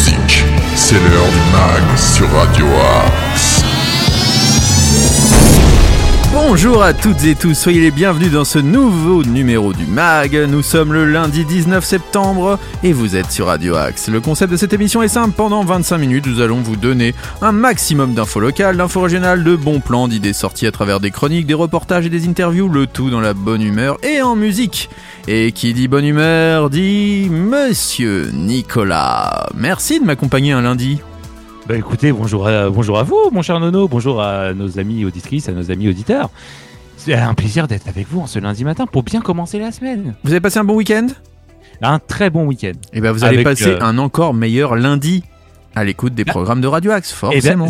[0.00, 0.44] musique.
[0.74, 3.49] C'est l'heure du mag sur Radio Axe.
[6.42, 10.34] Bonjour à toutes et tous, soyez les bienvenus dans ce nouveau numéro du MAG.
[10.48, 14.08] Nous sommes le lundi 19 septembre et vous êtes sur Radio Axe.
[14.08, 17.52] Le concept de cette émission est simple, pendant 25 minutes nous allons vous donner un
[17.52, 21.54] maximum d'infos locales, d'infos régionales, de bons plans, d'idées sorties à travers des chroniques, des
[21.54, 24.88] reportages et des interviews, le tout dans la bonne humeur et en musique.
[25.28, 29.50] Et qui dit bonne humeur dit Monsieur Nicolas.
[29.54, 31.00] Merci de m'accompagner un lundi.
[31.70, 35.48] Bah écoutez, bonjour à, bonjour à vous, mon cher Nono, bonjour à nos amis auditrices,
[35.48, 36.28] à nos amis auditeurs.
[36.96, 40.16] C'est un plaisir d'être avec vous en ce lundi matin pour bien commencer la semaine.
[40.24, 41.06] Vous avez passé un bon week-end?
[41.80, 42.72] Un très bon week-end.
[42.92, 45.22] Et bien vous allez Avec, passer euh, un encore meilleur lundi
[45.74, 47.68] à l'écoute des programmes de Radio Axe, Eh ben, forcément.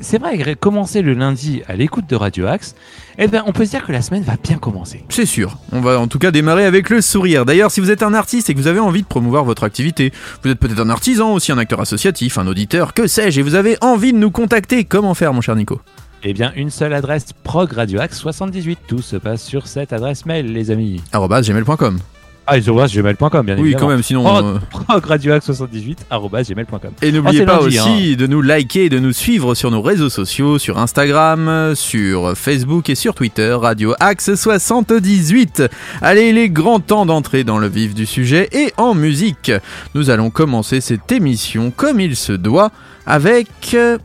[0.00, 2.74] c'est vrai, commencer le lundi à l'écoute de Radio Axe,
[3.18, 5.04] eh ben, on peut se dire que la semaine va bien commencer.
[5.10, 5.58] C'est sûr.
[5.72, 7.44] On va en tout cas démarrer avec le sourire.
[7.44, 10.12] D'ailleurs, si vous êtes un artiste et que vous avez envie de promouvoir votre activité,
[10.42, 13.54] vous êtes peut-être un artisan, aussi un acteur associatif, un auditeur, que sais-je, et vous
[13.56, 15.80] avez envie de nous contacter, comment faire, mon cher Nico?
[16.22, 18.78] Eh bien, une seule adresse, prog Radio Axe 78.
[18.86, 21.02] Tout se passe sur cette adresse mail, les amis.
[21.12, 21.98] gmail.com.
[22.46, 23.80] Ah, ils ont gmail.com, bien Oui, évidemment.
[23.80, 24.22] quand même, sinon.
[24.22, 26.92] Prog, euh, prog Radio Axe 78, arobase gmail.com.
[27.00, 29.80] Et n'oubliez c'est pas lundi, aussi de nous liker et de nous suivre sur nos
[29.80, 35.62] réseaux sociaux, sur Instagram, sur Facebook et sur Twitter, Radio Axe 78.
[36.02, 39.50] Allez, il est grand temps d'entrer dans le vif du sujet et en musique.
[39.94, 42.70] Nous allons commencer cette émission comme il se doit
[43.06, 43.96] avec euh,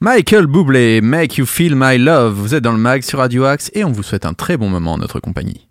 [0.00, 2.34] Michael Bublé, Make You Feel My Love.
[2.34, 4.68] Vous êtes dans le mag sur Radio Axe et on vous souhaite un très bon
[4.68, 5.68] moment en notre compagnie.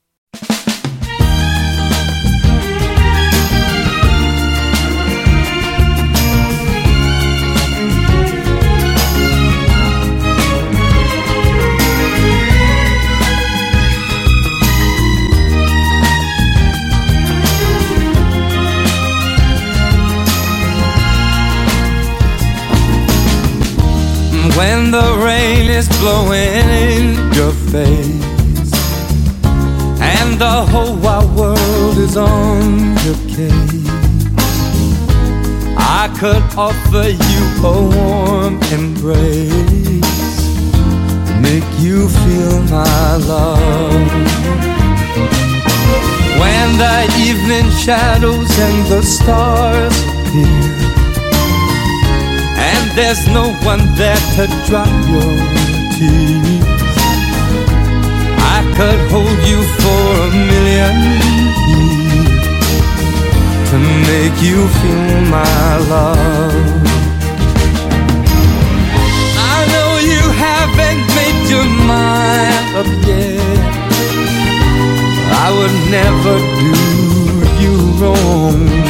[24.62, 28.72] When the rain is blowing in your face
[30.00, 33.90] And the whole wide world is on your case
[35.76, 40.12] I could offer you a warm embrace
[41.42, 44.12] Make you feel my love.
[46.40, 50.91] When the evening shadows and the stars appear
[52.96, 55.34] there's no one there to dry your
[55.96, 56.98] tears.
[58.54, 60.96] I could hold you for a million
[61.70, 62.42] years
[63.70, 63.78] to
[64.10, 66.82] make you feel my love.
[69.54, 73.82] I know you haven't made your mind up yet.
[75.44, 76.74] I would never do
[77.62, 78.81] you wrong.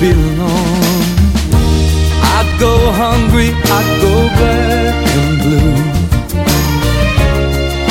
[0.00, 1.02] Belong.
[2.36, 5.74] I'd go hungry, I'd go black and blue.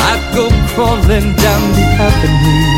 [0.09, 2.77] I'd go crawling down the avenue.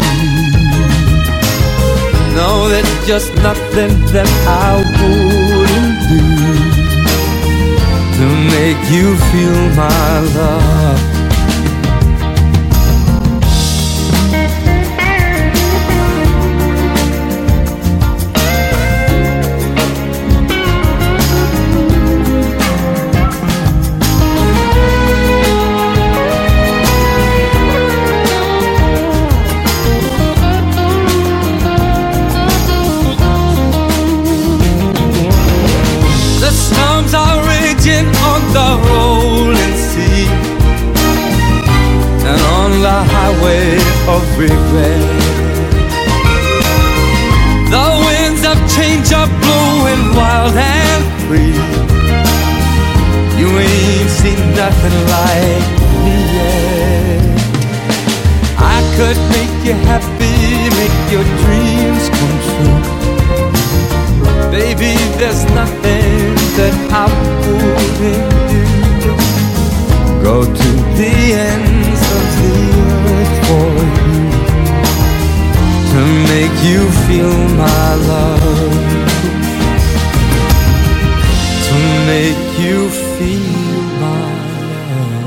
[2.36, 6.24] No, there's just nothing that I wouldn't do
[8.18, 8.26] to
[8.56, 11.19] make you feel my love.
[76.40, 78.40] Make you feel my love.
[81.68, 81.76] To
[82.12, 83.50] make you feel
[84.00, 84.24] my
[84.64, 85.20] love.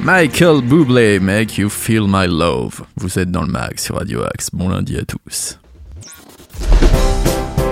[0.00, 2.82] Michael Bublé, Make You Feel My Love.
[2.96, 4.50] Vous êtes dans le mag sur Radio Axe.
[4.52, 5.58] Bon lundi à tous.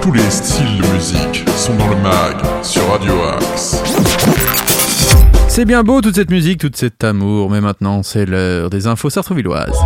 [0.02, 4.68] Tous les styles de musique sont dans le mag sur Radio Axe.
[5.58, 9.10] C'est bien beau toute cette musique, tout cet amour, mais maintenant c'est l'heure des infos
[9.10, 9.76] sartrouvilloises.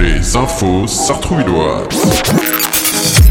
[0.00, 1.86] Les infos sartrouvilloises.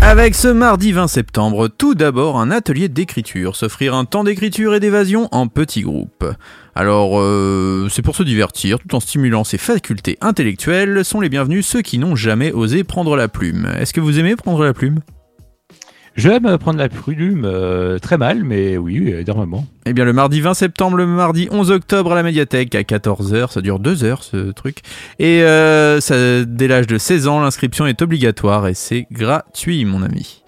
[0.04, 4.80] Avec ce mardi 20 septembre, tout d'abord un atelier d'écriture, s'offrir un temps d'écriture et
[4.80, 6.24] d'évasion en petits groupes.
[6.76, 11.66] Alors, euh, c'est pour se divertir, tout en stimulant ses facultés intellectuelles, sont les bienvenus
[11.66, 13.72] ceux qui n'ont jamais osé prendre la plume.
[13.80, 15.00] Est-ce que vous aimez prendre la plume?
[16.16, 19.66] J'aime prendre la plume euh, très mal, mais oui, énormément.
[19.88, 23.52] Eh bien, le mardi 20 septembre, le mardi 11 octobre à la médiathèque à 14h,
[23.52, 24.82] ça dure 2 heures ce truc.
[25.18, 30.04] Et euh, ça, dès l'âge de 16 ans, l'inscription est obligatoire et c'est gratuit, mon
[30.04, 30.44] ami.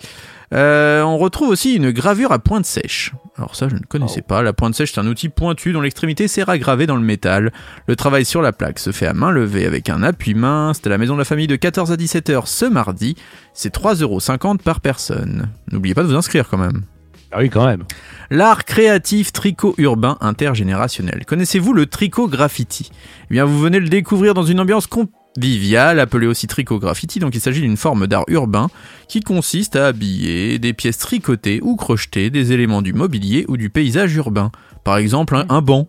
[0.54, 3.14] Euh, on retrouve aussi une gravure à pointe sèche.
[3.38, 4.42] Alors ça, je ne connaissais pas.
[4.42, 7.52] La pointe sèche, c'est un outil pointu dont l'extrémité sert à graver dans le métal.
[7.88, 10.72] Le travail sur la plaque se fait à main levée avec un appui main.
[10.74, 13.16] C'est à la maison de la famille de 14 à 17 heures ce mardi.
[13.54, 15.50] C'est 3,50€ par personne.
[15.72, 16.84] N'oubliez pas de vous inscrire quand même.
[17.32, 17.84] Ah oui, quand même.
[18.30, 21.26] L'art créatif tricot urbain intergénérationnel.
[21.26, 22.92] Connaissez-vous le tricot graffiti
[23.30, 24.88] Eh bien, vous venez le découvrir dans une ambiance
[25.36, 27.20] conviviale, appelée aussi tricot graffiti.
[27.20, 28.68] Donc, il s'agit d'une forme d'art urbain
[29.08, 33.70] qui consiste à habiller des pièces tricotées ou crochetées des éléments du mobilier ou du
[33.70, 34.52] paysage urbain.
[34.84, 35.88] Par exemple, un, un banc.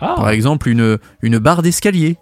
[0.00, 2.16] Ah, Par exemple, une, une barre d'escalier.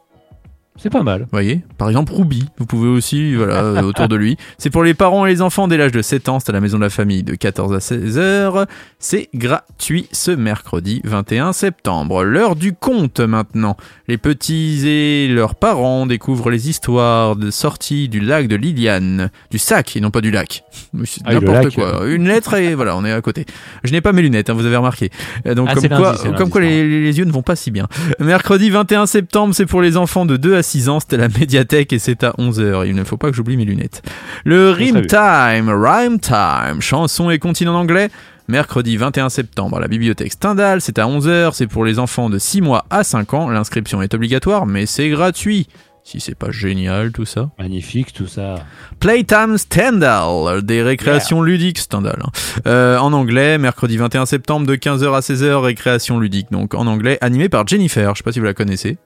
[0.79, 1.23] C'est pas mal.
[1.23, 4.37] Vous voyez Par exemple, Ruby, vous pouvez aussi, voilà, euh, autour de lui.
[4.59, 6.61] C'est pour les parents et les enfants dès l'âge de 7 ans, c'est à la
[6.61, 8.67] maison de la famille de 14 à 16 heures.
[8.99, 12.25] C'est gratuit ce mercredi 21 septembre.
[12.25, 13.77] L'heure du conte maintenant.
[14.07, 19.31] Les petits et leurs parents découvrent les histoires de sortie du lac de Liliane.
[19.51, 20.65] Du sac et non pas du lac.
[21.05, 22.07] C'est Ah N'importe quoi.
[22.07, 23.45] Une lettre et voilà, on est à côté.
[23.85, 25.11] Je n'ai pas mes lunettes, hein, vous avez remarqué.
[25.47, 27.71] Euh, Donc Ah, comme quoi, lundi, comme lundi, quoi les yeux ne vont pas si
[27.71, 27.87] bien.
[28.21, 31.93] Mercredi 21 septembre, c'est pour les enfants de 2 à 6 ans, c'était la médiathèque
[31.93, 32.87] et c'est à 11h.
[32.87, 34.03] Il ne faut pas que j'oublie mes lunettes.
[34.45, 35.07] Le Rime.
[35.07, 38.09] Time, Rhyme Time, chanson et continent en anglais.
[38.51, 42.39] Mercredi 21 septembre à la bibliothèque Stendhal, c'est à 11h, c'est pour les enfants de
[42.39, 43.51] 6 mois à 5 ans.
[43.51, 45.67] L'inscription est obligatoire, mais c'est gratuit.
[46.03, 47.51] Si c'est pas génial tout ça.
[47.59, 48.65] Magnifique, tout ça.
[49.01, 52.19] Playtime Stendhal, des récréations ludiques Stendhal.
[52.25, 52.31] hein.
[52.67, 56.51] Euh, en anglais, mercredi 21 septembre de 15h à 16h, récréation ludique.
[56.51, 58.15] Donc en anglais, animé par Jennifer.
[58.15, 58.97] Je sais pas si vous la connaissez.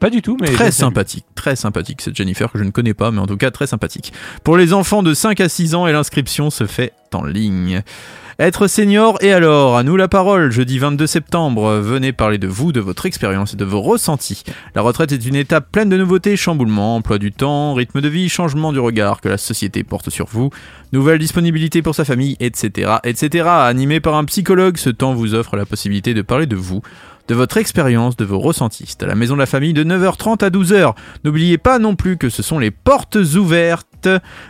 [0.00, 0.50] Pas du tout, mais.
[0.50, 3.50] Très sympathique, très sympathique cette Jennifer que je ne connais pas, mais en tout cas
[3.50, 4.12] très sympathique.
[4.42, 7.82] Pour les enfants de 5 à 6 ans et l'inscription se fait en ligne.
[8.38, 12.72] Être senior et alors, à nous la parole, jeudi 22 septembre, venez parler de vous,
[12.72, 14.44] de votre expérience et de vos ressentis.
[14.74, 18.30] La retraite est une étape pleine de nouveautés, chamboulements, emploi du temps, rythme de vie,
[18.30, 20.48] changement du regard que la société porte sur vous,
[20.94, 23.46] nouvelle disponibilité pour sa famille, etc., etc.
[23.46, 26.80] Animé par un psychologue, ce temps vous offre la possibilité de parler de vous,
[27.28, 28.84] de votre expérience, de vos ressentis.
[28.88, 30.94] C'est à la maison de la famille de 9h30 à 12h.
[31.24, 34.08] N'oubliez pas non plus que ce sont les portes ouvertes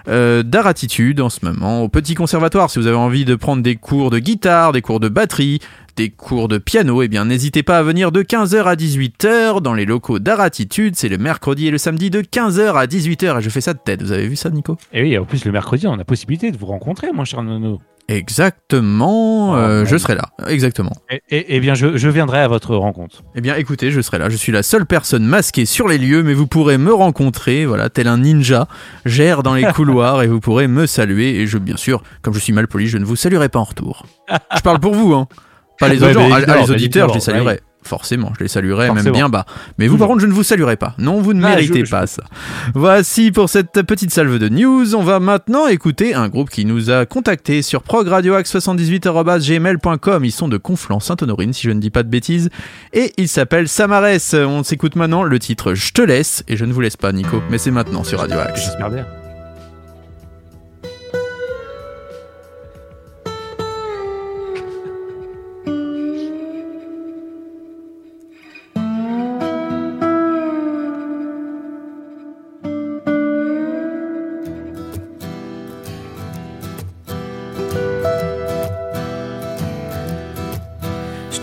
[0.09, 2.71] euh, d'art attitude en ce moment au petit conservatoire.
[2.71, 5.61] Si vous avez envie de prendre des cours de guitare, des cours de batterie,
[5.97, 9.75] des cours de piano, eh bien n'hésitez pas à venir de 15h à 18h dans
[9.75, 10.97] les locaux d'art attitude.
[10.97, 13.81] C'est le mercredi et le samedi de 15h à 18h et je fais ça de
[13.85, 14.03] tête.
[14.03, 14.77] Vous avez vu ça, Nico?
[14.93, 17.81] Et oui, en plus, le mercredi, on a possibilité de vous rencontrer, mon cher Nono.
[18.11, 20.31] Exactement, euh, Ah, je serai là.
[20.49, 20.93] Exactement.
[21.11, 23.23] Et, et- eh bien, je, je viendrai à votre rencontre.
[23.37, 24.29] Eh bien, écoutez, je serai là.
[24.29, 27.89] Je suis la seule personne masquée sur les lieux, mais vous pourrez me rencontrer, voilà,
[27.89, 28.67] tel un ninja,
[29.05, 31.37] gère dans les couloirs et vous pourrez me saluer.
[31.37, 33.65] Et je, bien sûr, comme je suis mal poli, je ne vous saluerai pas en
[33.65, 34.05] retour.
[34.57, 35.27] Je parle pour vous, hein.
[35.79, 36.29] Pas les Ouais, gens.
[36.71, 37.61] auditeurs, je les saluerai.
[37.83, 39.47] Forcément, je les saluerai même bien bas.
[39.79, 40.95] Mais vous, par contre, je ne vous saluerai pas.
[40.99, 42.23] Non, vous ne Ah, méritez je- je- pas ça.
[42.75, 44.95] Voici pour cette petite salve de news.
[44.95, 50.25] On va maintenant écouter un groupe qui nous a contacté sur progradioax78.gmail.com.
[50.25, 52.51] Ils sont de Conflans-Sainte-Honorine, si je ne dis pas de bêtises.
[52.93, 54.35] Et ils s'appellent Samarès.
[54.35, 56.45] On s'écoute maintenant le titre Je te laisse.
[56.49, 57.43] Et je ne vous laisse pas, Nico.
[57.51, 58.65] Mais c'est maintenant sur Radio Axe.
[58.65, 59.07] J'espère bien.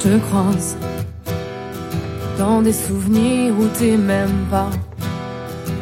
[0.07, 0.77] Te croise
[2.37, 4.69] dans des souvenirs où t'es même pas.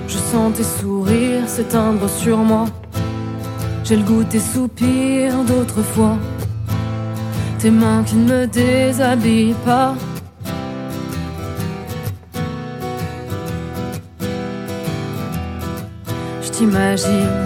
[0.08, 2.66] Je sens tes sourires s'éteindre sur moi.
[3.84, 6.18] J'ai le goût de tes soupirs d'autrefois.
[7.60, 9.94] Tes mains qui ne me déshabillent pas.
[16.42, 17.38] Je t'imagine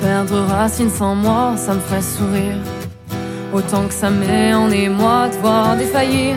[0.00, 2.75] perdre racine sans moi, ça me ferait sourire.
[3.56, 6.36] Autant que ça met en émoi de voir défaillir.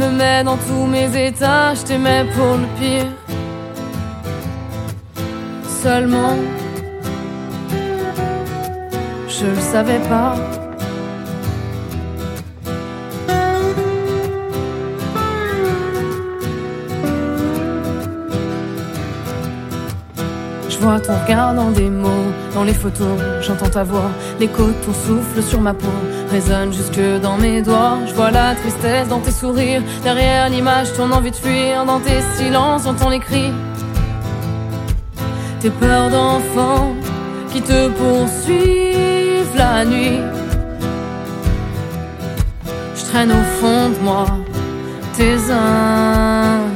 [0.00, 3.10] Me met dans tous mes états, je t'aimais pour le pire.
[5.82, 6.34] Seulement,
[9.28, 10.34] je le savais pas.
[20.84, 24.92] Vois ton regard dans des mots, dans les photos, j'entends ta voix, l'écho de ton
[24.92, 25.88] souffle sur ma peau
[26.30, 27.96] résonne jusque dans mes doigts.
[28.06, 32.20] Je vois la tristesse dans tes sourires, derrière l'image, ton envie de fuir, dans tes
[32.36, 33.52] silences, j'entends les cris.
[35.60, 36.94] Tes peurs d'enfant
[37.50, 40.20] qui te poursuivent la nuit.
[42.94, 44.26] Je traîne au fond de moi
[45.16, 46.73] tes insomnies.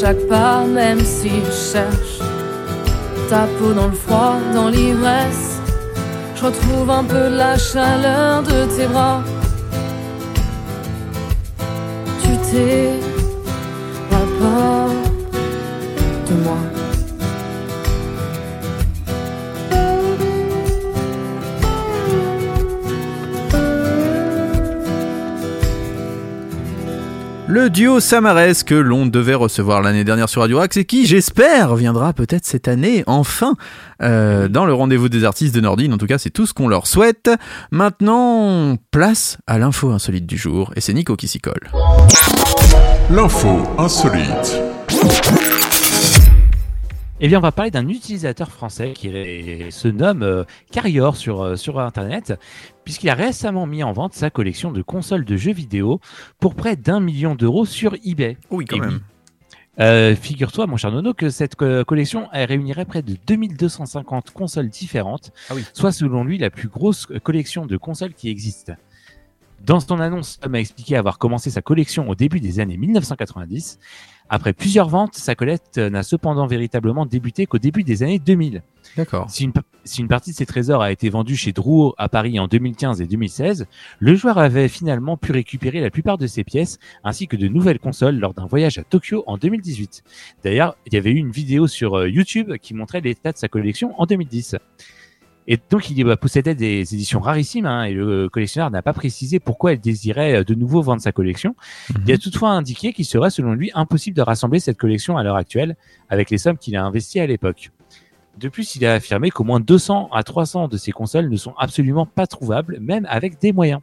[0.00, 2.18] Chaque pas, même si je cherche
[3.28, 5.60] ta peau dans le froid, dans l'ivresse.
[6.36, 9.22] Je retrouve un peu la chaleur de tes bras.
[12.22, 12.90] Tu t'es
[14.10, 14.26] pas
[27.50, 31.74] Le duo Samares que l'on devait recevoir l'année dernière sur Radio Axe et qui, j'espère,
[31.74, 33.56] viendra peut-être cette année, enfin,
[34.02, 35.92] euh, dans le rendez-vous des artistes de Nordine.
[35.92, 37.28] En tout cas, c'est tout ce qu'on leur souhaite.
[37.72, 41.72] Maintenant, place à l'info insolite du jour et c'est Nico qui s'y colle.
[43.10, 44.60] L'info insolite.
[47.22, 49.10] Eh bien, on va parler d'un utilisateur français qui
[49.70, 52.32] se nomme euh, Carrior sur, euh, sur Internet,
[52.84, 56.00] puisqu'il a récemment mis en vente sa collection de consoles de jeux vidéo
[56.38, 58.38] pour près d'un million d'euros sur eBay.
[58.50, 59.00] Oui, quand Et même.
[59.80, 64.68] Euh, Figure-toi, mon cher Nono, que cette co- collection elle réunirait près de 2250 consoles
[64.70, 65.64] différentes, Ah oui.
[65.74, 68.72] soit selon lui la plus grosse euh, collection de consoles qui existe.
[69.64, 73.78] Dans son annonce, Tom a expliqué avoir commencé sa collection au début des années 1990.
[74.30, 78.62] Après plusieurs ventes, sa collecte n'a cependant véritablement débuté qu'au début des années 2000.
[78.96, 79.28] D'accord.
[79.28, 79.52] Si une,
[79.84, 83.00] si une partie de ses trésors a été vendue chez Drouot à Paris en 2015
[83.00, 83.66] et 2016,
[83.98, 87.80] le joueur avait finalement pu récupérer la plupart de ses pièces ainsi que de nouvelles
[87.80, 90.04] consoles lors d'un voyage à Tokyo en 2018.
[90.42, 93.48] D'ailleurs, il y avait eu une vidéo sur euh, YouTube qui montrait l'état de sa
[93.48, 94.56] collection en 2010.
[95.52, 99.40] Et donc, il euh, possédait des éditions rarissimes hein, et le collectionneur n'a pas précisé
[99.40, 101.56] pourquoi il désirait euh, de nouveau vendre sa collection.
[102.06, 105.34] Il a toutefois indiqué qu'il serait selon lui impossible de rassembler cette collection à l'heure
[105.34, 105.76] actuelle
[106.08, 107.72] avec les sommes qu'il a investies à l'époque.
[108.38, 111.54] De plus, il a affirmé qu'au moins 200 à 300 de ces consoles ne sont
[111.58, 113.80] absolument pas trouvables, même avec des moyens.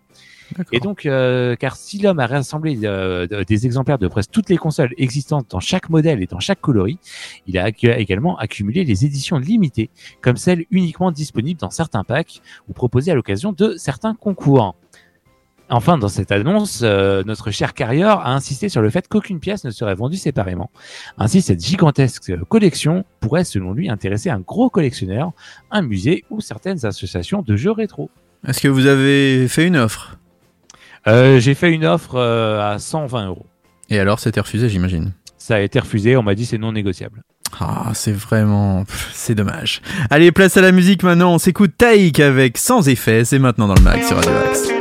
[0.71, 4.49] Et donc, euh, car si l'homme a rassemblé euh, de- des exemplaires de presque toutes
[4.49, 6.99] les consoles existantes dans chaque modèle et dans chaque coloris,
[7.47, 9.89] il a également accumulé les éditions limitées,
[10.21, 14.75] comme celles uniquement disponibles dans certains packs ou proposées à l'occasion de certains concours.
[15.69, 19.65] Enfin, dans cette annonce, euh, notre cher carrière a insisté sur le fait qu'aucune pièce
[19.65, 20.71] ne serait vendue séparément.
[21.17, 25.33] Ainsi, cette gigantesque collection pourrait, selon lui, intéresser un gros collectionneur,
[25.69, 28.09] un musée ou certaines associations de jeux rétro.
[28.47, 30.17] Est-ce que vous avez fait une offre?
[31.07, 33.45] Euh, J'ai fait une offre euh, à 120 euros.
[33.89, 35.13] Et alors, c'était refusé, j'imagine.
[35.37, 37.21] Ça a été refusé, on m'a dit c'est non négociable.
[37.59, 38.83] Ah, c'est vraiment...
[39.13, 39.81] C'est dommage.
[40.09, 41.33] Allez, place à la musique maintenant.
[41.33, 43.23] On s'écoute Taïk avec Sans effet.
[43.23, 44.76] C'est maintenant dans le mag sur Radio Axe.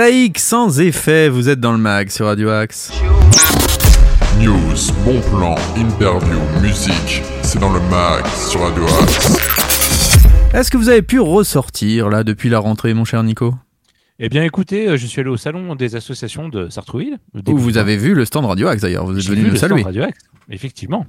[0.00, 2.90] Taïk sans effet, vous êtes dans le mag sur Radio Axe.
[4.40, 4.54] News,
[5.04, 9.36] bon plan, interview, musique, c'est dans le mag sur Radio Axe.
[10.54, 13.52] Est-ce que vous avez pu ressortir là depuis la rentrée, mon cher Nico?
[14.18, 17.18] Eh bien, écoutez, euh, je suis allé au salon des associations de Sartrouville.
[17.34, 19.40] le Ou début vous avez vu le stand Radio Axe d'ailleurs, vous êtes J'ai venu
[19.42, 19.82] vu nous le stand saluer.
[19.82, 20.18] Radio Axe.
[20.48, 21.04] Effectivement.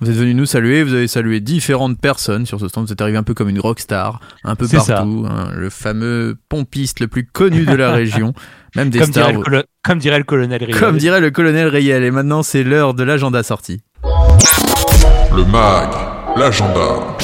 [0.00, 3.00] Vous êtes venu nous saluer, vous avez salué différentes personnes sur ce stand, vous êtes
[3.00, 4.96] arrivé un peu comme une rockstar, un peu C'est ça.
[4.96, 8.34] partout, hein, le fameux pompiste le plus connu de la région,
[8.74, 10.78] même des Comme stars, dirait, le colo- comme dirait le colonel Riel.
[10.78, 12.04] comme dirait le colonel Rayel.
[12.04, 13.80] Et maintenant c'est l'heure de l'agenda sorti.
[15.34, 15.88] Le mag,
[16.36, 17.16] l'agenda.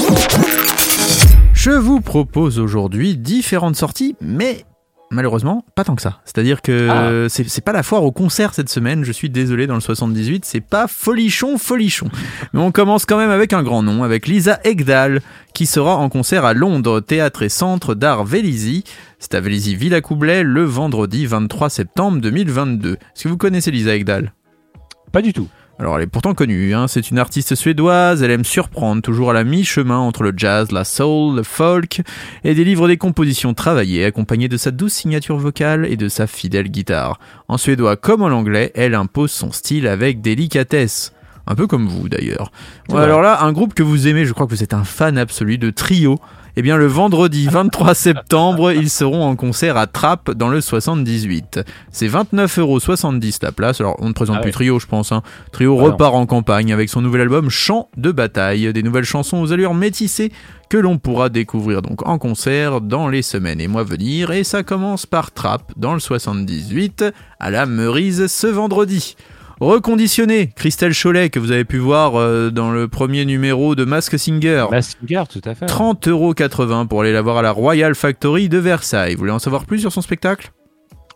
[1.53, 4.65] Je vous propose aujourd'hui différentes sorties, mais
[5.13, 6.21] malheureusement pas tant que ça.
[6.25, 9.75] C'est-à-dire que c'est c'est pas la foire au concert cette semaine, je suis désolé dans
[9.75, 12.09] le 78, c'est pas folichon folichon.
[12.53, 15.21] Mais on commence quand même avec un grand nom, avec Lisa Egdal,
[15.55, 18.85] qui sera en concert à Londres, théâtre et centre d'art Vélizy.
[19.19, 22.95] C'est à Vélizy Villacoublay le vendredi 23 septembre 2022.
[22.95, 24.33] Est-ce que vous connaissez Lisa Egdal
[25.13, 25.49] Pas du tout.
[25.83, 29.33] Alors elle est pourtant connue, hein, c'est une artiste suédoise, elle aime surprendre, toujours à
[29.33, 32.03] la mi-chemin entre le jazz, la soul, le folk,
[32.45, 36.69] et délivre des compositions travaillées, accompagnées de sa douce signature vocale et de sa fidèle
[36.69, 37.19] guitare.
[37.49, 41.15] En suédois comme en anglais, elle impose son style avec délicatesse.
[41.49, 42.53] Un peu comme vous d'ailleurs.
[42.95, 45.59] Alors là, un groupe que vous aimez, je crois que vous êtes un fan absolu
[45.59, 46.21] de Trio.
[46.55, 51.61] Eh bien, le vendredi 23 septembre, ils seront en concert à Trappes dans le 78.
[51.91, 53.81] C'est 29,70€ la place.
[53.81, 54.53] Alors, on ne présente Ah plus ouais.
[54.53, 55.13] Trio, je pense.
[55.13, 55.23] Hein.
[55.51, 55.85] Trio Ah non.
[55.87, 59.73] repart en campagne avec son nouvel album Chant de bataille, des nouvelles chansons aux allures
[59.73, 60.31] métissées
[60.69, 64.31] que l'on pourra découvrir donc en concert dans les semaines et mois à venir.
[64.33, 67.07] Et ça commence par Trappes dans le 78
[67.41, 69.17] à la Meurise ce vendredi.
[69.63, 74.19] Reconditionné, Christelle Cholet que vous avez pu voir euh, dans le premier numéro de Mask
[74.19, 74.67] Singer.
[74.69, 75.67] Massinger, tout à fait.
[75.67, 79.13] 30,80€ pour aller la voir à la Royal Factory de Versailles.
[79.15, 80.51] Vous voulez en savoir plus sur son spectacle?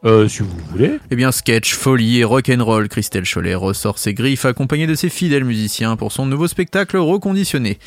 [0.05, 1.01] Euh, si vous voulez.
[1.11, 5.45] Eh bien, sketch, folie et rock'n'roll, Christelle Cholet ressort ses griffes accompagnée de ses fidèles
[5.45, 7.81] musiciens pour son nouveau spectacle reconditionné.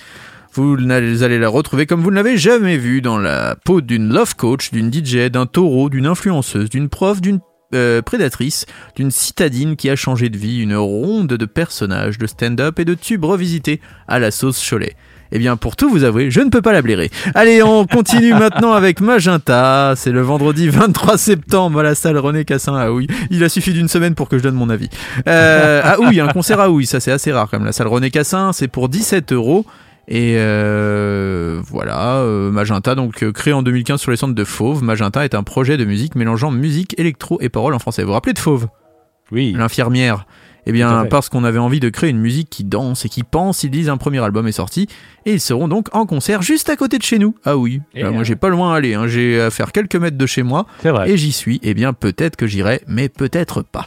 [0.52, 4.36] Vous allez la retrouver comme vous ne l'avez jamais vu dans la peau d'une love
[4.36, 7.40] coach, d'une DJ, d'un taureau, d'une influenceuse, d'une prof, d'une
[7.74, 12.80] euh, prédatrice, d'une citadine qui a changé de vie, une ronde de personnages, de stand-up
[12.80, 14.96] et de tubes revisités à la sauce Cholet.
[15.32, 17.12] Eh bien, pour tout vous avouer, je ne peux pas la blairer.
[17.36, 19.94] Allez, on continue maintenant avec Magenta.
[19.96, 23.08] C'est le vendredi 23 septembre à la salle René Cassin à Houille.
[23.30, 24.90] Il a suffi d'une semaine pour que je donne mon avis.
[25.28, 27.68] Euh, à Houille, un concert à Houille, ça c'est assez rare quand même.
[27.68, 29.66] La salle René Cassin, c'est pour 17 euros.
[30.12, 34.84] Et euh, voilà, euh, Magenta, donc euh, créé en 2015 sur les centres de Fauve.
[34.84, 38.02] Magenta est un projet de musique mélangeant musique, électro et paroles en français.
[38.02, 38.68] Vous vous rappelez de Fauve?
[39.32, 39.54] Oui.
[39.56, 40.26] l'infirmière.
[40.70, 43.64] Eh bien, parce qu'on avait envie de créer une musique qui danse et qui pense,
[43.64, 44.88] ils disent un premier album est sorti
[45.26, 47.36] et ils seront donc en concert juste à côté de chez nous.
[47.46, 49.08] Ah oui, Bah, moi euh, j'ai pas loin à aller, hein.
[49.08, 51.10] j'ai à faire quelques mètres de chez moi C'est vrai.
[51.12, 51.60] et j'y suis.
[51.64, 53.86] Eh bien, peut-être que j'irai, mais peut-être pas.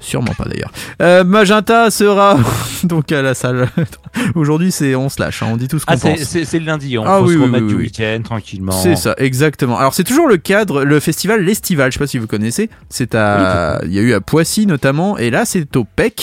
[0.00, 0.72] Sûrement pas d'ailleurs.
[1.00, 2.36] Euh, Magenta sera
[2.84, 3.68] donc à la salle.
[4.34, 6.44] Aujourd'hui, c'est on se lâche, hein, on dit tout ce qu'on Ah, c'est pense.
[6.44, 6.98] c'est- le lundi.
[6.98, 8.72] On Ah peut oui, se remettre oui, du week-end tranquillement.
[8.72, 9.78] C'est ça, exactement.
[9.78, 13.14] Alors c'est toujours le cadre, le festival L'Estival, je sais pas si vous connaissez, c'est
[13.14, 16.21] à, il y a eu à Poissy notamment, et là c'est au PEC,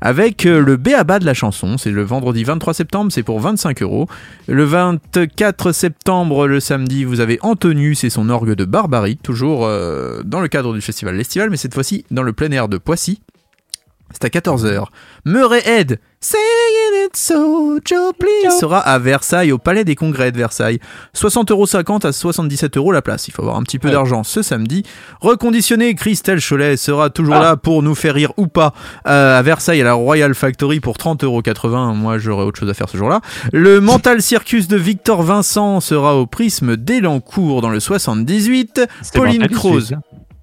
[0.00, 3.82] avec euh, le béaba de la chanson, c'est le vendredi 23 septembre, c'est pour 25
[3.82, 4.08] euros.
[4.48, 10.22] Le 24 septembre, le samedi, vous avez Antonius et son orgue de barbarie, toujours euh,
[10.24, 13.20] dans le cadre du festival L'Estival, mais cette fois-ci dans le plein air de Poissy.
[14.12, 14.86] C'est à 14h.
[15.24, 20.36] Murray Head, Saying it so, Joe, please, sera à Versailles, au Palais des Congrès de
[20.36, 20.78] Versailles.
[21.14, 23.26] 60,50€ à 77 euros la place.
[23.26, 23.94] Il faut avoir un petit peu Ouais.
[23.94, 24.82] d'argent ce samedi.
[25.22, 27.42] Reconditionné, Christelle Cholet sera toujours Ah.
[27.42, 28.74] là pour nous faire rire ou pas
[29.06, 31.94] euh, à Versailles à la Royal Factory pour 30,80€.
[31.94, 33.22] Moi, j'aurais autre chose à faire ce jour-là.
[33.54, 38.82] Le Mental Circus de Victor Vincent sera au Prisme d'Elancourt dans le 78.
[39.00, 39.94] C'était le Pauline Croze.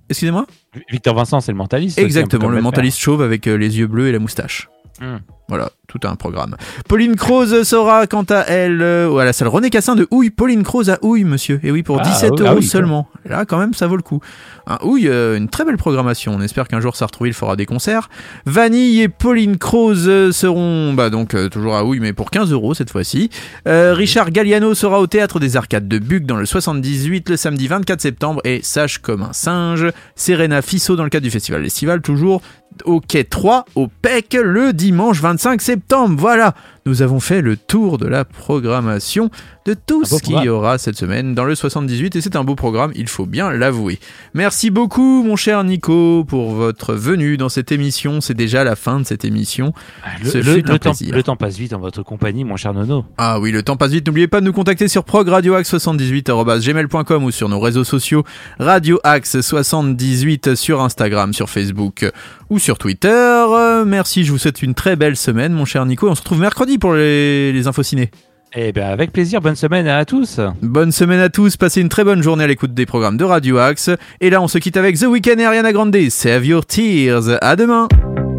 [0.09, 0.47] Excusez-moi?
[0.89, 1.99] Victor Vincent, c'est le mentaliste.
[1.99, 4.69] Exactement, le mentaliste chauve avec euh, les yeux bleus et la moustache.
[4.99, 5.17] Hmm.
[5.49, 6.57] Voilà, tout un programme.
[6.89, 10.29] Pauline Croze sera quant à elle euh, à la salle René Cassin de Houille.
[10.29, 11.61] Pauline Croze à Houille, monsieur.
[11.63, 13.07] Et oui, pour Ah, 17 oui, euros ah oui, seulement.
[13.23, 14.19] Là, quand même, ça vaut le coup.
[14.65, 16.33] Un Houille, euh, une très belle programmation.
[16.35, 18.09] On espère qu'un jour Sartrouville fera des concerts.
[18.45, 22.73] Vanille et Pauline Croze seront bah, donc euh, toujours à Houille, mais pour 15 euros
[22.73, 23.29] cette fois-ci.
[23.69, 27.67] Euh, Richard Galliano sera au théâtre des Arcades de Buc dans le 78 le samedi
[27.67, 29.85] 24 septembre et Sage comme un singe.
[30.15, 32.41] Serena Fissot dans le cadre du festival Estival, toujours
[32.85, 36.15] au quai 3 au PEC le dimanche 25 septembre.
[36.17, 36.53] Voilà,
[36.87, 39.29] nous avons fait le tour de la programmation
[39.65, 42.55] de tout ce qu'il y aura cette semaine dans le 78 et c'est un beau
[42.55, 43.99] programme, il faut bien l'avouer.
[44.33, 48.21] Merci beaucoup mon cher Nico pour votre venue dans cette émission.
[48.21, 49.73] C'est déjà la fin de cette émission.
[50.03, 51.13] Ah, Le, Ce le- fut un le temps, plaisir.
[51.13, 53.03] le temps passe vite en votre compagnie, mon cher Nono.
[53.17, 54.07] Ah oui, le temps passe vite.
[54.07, 58.23] N'oubliez pas de nous contacter sur progradioaxe78.gmail.com ou sur nos réseaux sociaux
[58.59, 62.09] radioaxe78 sur Instagram, sur Facebook
[62.49, 63.09] ou sur Twitter.
[63.09, 66.09] Euh, merci, je vous souhaite une très belle semaine, mon cher Nico.
[66.09, 68.09] On se retrouve mercredi pour les, les infos ciné.
[68.55, 70.39] Eh bien, avec plaisir, bonne semaine à tous.
[70.61, 73.57] Bonne semaine à tous, passez une très bonne journée à l'écoute des programmes de Radio
[73.57, 73.89] Axe.
[74.21, 75.97] Et là, on se quitte avec The Weeknd et Ariana Grande.
[76.09, 77.37] Save your tears.
[77.41, 77.87] À demain.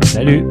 [0.04, 0.44] Salut.